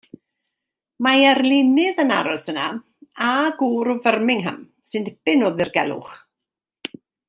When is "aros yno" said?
2.15-2.65